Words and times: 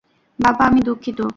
বাবা, 0.39 0.63
আমি 0.65 0.81
দুঃখিত। 0.81 1.21